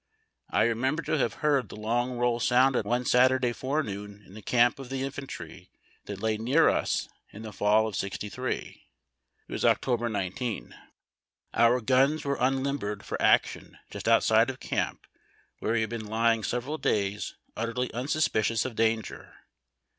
I 0.49 0.63
remember 0.63 1.03
to 1.03 1.19
have 1.19 1.33
heard 1.45 1.69
the 1.69 1.75
long 1.75 2.17
roll 2.17 2.39
sounded 2.39 2.85
one 2.87 3.05
Saturday 3.05 3.53
forenoon 3.53 4.23
in 4.25 4.33
the 4.33 4.41
camp 4.41 4.79
of 4.79 4.89
the 4.89 5.03
infantry 5.03 5.69
that 6.05 6.19
lay 6.19 6.37
near 6.37 6.69
us 6.69 7.07
in 7.31 7.43
the 7.43 7.53
fall 7.53 7.85
of 7.85 7.93
'63*; 7.95 8.81
it 8.81 8.81
was 9.51 9.63
October 9.63 10.09
10. 10.09 10.73
Our 11.53 11.81
guns 11.81 12.25
were 12.25 12.37
unlimbered 12.39 13.05
for 13.05 13.21
action 13.21 13.77
just 13.91 14.07
outside 14.07 14.49
of 14.49 14.59
camp 14.59 15.05
where 15.59 15.73
we 15.73 15.81
had 15.81 15.91
been 15.91 16.07
hdng 16.07 16.45
several 16.45 16.79
days 16.79 17.35
utterly 17.55 17.93
unsuspicious 17.93 18.65
of 18.65 18.75
danger. 18.75 19.35